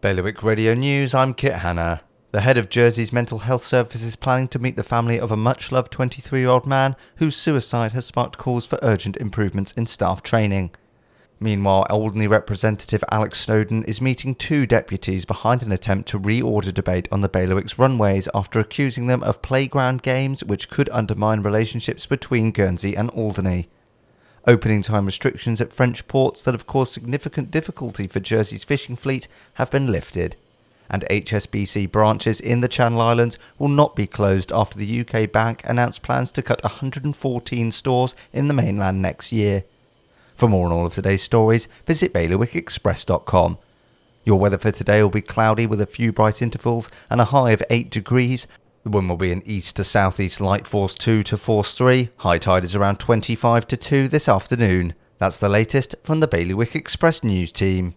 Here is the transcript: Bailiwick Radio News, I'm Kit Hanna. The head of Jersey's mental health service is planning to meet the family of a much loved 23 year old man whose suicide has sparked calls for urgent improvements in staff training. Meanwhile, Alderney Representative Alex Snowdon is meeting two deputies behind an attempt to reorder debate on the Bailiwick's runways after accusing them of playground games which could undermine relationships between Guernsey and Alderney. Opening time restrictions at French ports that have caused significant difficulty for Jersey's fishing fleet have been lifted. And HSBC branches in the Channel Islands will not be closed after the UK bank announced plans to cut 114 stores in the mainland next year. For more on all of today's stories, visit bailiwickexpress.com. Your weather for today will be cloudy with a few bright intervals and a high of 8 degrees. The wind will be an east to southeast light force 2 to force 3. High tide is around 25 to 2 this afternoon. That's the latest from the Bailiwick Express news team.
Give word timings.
Bailiwick 0.00 0.44
Radio 0.44 0.74
News, 0.74 1.12
I'm 1.12 1.34
Kit 1.34 1.54
Hanna. 1.54 2.02
The 2.30 2.42
head 2.42 2.56
of 2.56 2.68
Jersey's 2.68 3.12
mental 3.12 3.40
health 3.40 3.64
service 3.64 4.00
is 4.00 4.14
planning 4.14 4.46
to 4.50 4.60
meet 4.60 4.76
the 4.76 4.84
family 4.84 5.18
of 5.18 5.32
a 5.32 5.36
much 5.36 5.72
loved 5.72 5.90
23 5.90 6.38
year 6.38 6.50
old 6.50 6.66
man 6.66 6.94
whose 7.16 7.34
suicide 7.34 7.90
has 7.90 8.06
sparked 8.06 8.38
calls 8.38 8.64
for 8.64 8.78
urgent 8.80 9.16
improvements 9.16 9.72
in 9.72 9.86
staff 9.86 10.22
training. 10.22 10.70
Meanwhile, 11.40 11.84
Alderney 11.90 12.28
Representative 12.28 13.02
Alex 13.10 13.40
Snowdon 13.40 13.82
is 13.86 14.00
meeting 14.00 14.36
two 14.36 14.66
deputies 14.66 15.24
behind 15.24 15.64
an 15.64 15.72
attempt 15.72 16.08
to 16.10 16.20
reorder 16.20 16.72
debate 16.72 17.08
on 17.10 17.20
the 17.20 17.28
Bailiwick's 17.28 17.76
runways 17.76 18.28
after 18.32 18.60
accusing 18.60 19.08
them 19.08 19.24
of 19.24 19.42
playground 19.42 20.02
games 20.02 20.44
which 20.44 20.70
could 20.70 20.88
undermine 20.90 21.42
relationships 21.42 22.06
between 22.06 22.52
Guernsey 22.52 22.96
and 22.96 23.10
Alderney. 23.10 23.68
Opening 24.46 24.82
time 24.82 25.06
restrictions 25.06 25.60
at 25.60 25.72
French 25.72 26.06
ports 26.08 26.42
that 26.42 26.54
have 26.54 26.66
caused 26.66 26.92
significant 26.92 27.50
difficulty 27.50 28.06
for 28.06 28.20
Jersey's 28.20 28.64
fishing 28.64 28.96
fleet 28.96 29.28
have 29.54 29.70
been 29.70 29.92
lifted. 29.92 30.36
And 30.90 31.04
HSBC 31.10 31.92
branches 31.92 32.40
in 32.40 32.62
the 32.62 32.68
Channel 32.68 33.00
Islands 33.00 33.38
will 33.58 33.68
not 33.68 33.94
be 33.94 34.06
closed 34.06 34.50
after 34.52 34.78
the 34.78 35.00
UK 35.00 35.30
bank 35.30 35.60
announced 35.64 36.02
plans 36.02 36.32
to 36.32 36.42
cut 36.42 36.62
114 36.62 37.72
stores 37.72 38.14
in 38.32 38.48
the 38.48 38.54
mainland 38.54 39.02
next 39.02 39.32
year. 39.32 39.64
For 40.34 40.48
more 40.48 40.66
on 40.66 40.72
all 40.72 40.86
of 40.86 40.94
today's 40.94 41.22
stories, 41.22 41.68
visit 41.84 42.14
bailiwickexpress.com. 42.14 43.58
Your 44.24 44.38
weather 44.38 44.58
for 44.58 44.70
today 44.70 45.02
will 45.02 45.10
be 45.10 45.20
cloudy 45.20 45.66
with 45.66 45.80
a 45.80 45.86
few 45.86 46.12
bright 46.12 46.40
intervals 46.40 46.88
and 47.10 47.20
a 47.20 47.26
high 47.26 47.50
of 47.50 47.62
8 47.68 47.90
degrees. 47.90 48.46
The 48.88 48.96
wind 48.96 49.10
will 49.10 49.18
be 49.18 49.32
an 49.32 49.42
east 49.44 49.76
to 49.76 49.84
southeast 49.84 50.40
light 50.40 50.66
force 50.66 50.94
2 50.94 51.22
to 51.24 51.36
force 51.36 51.76
3. 51.76 52.08
High 52.16 52.38
tide 52.38 52.64
is 52.64 52.74
around 52.74 52.98
25 52.98 53.66
to 53.66 53.76
2 53.76 54.08
this 54.08 54.30
afternoon. 54.30 54.94
That's 55.18 55.38
the 55.38 55.50
latest 55.50 55.94
from 56.04 56.20
the 56.20 56.26
Bailiwick 56.26 56.74
Express 56.74 57.22
news 57.22 57.52
team. 57.52 57.96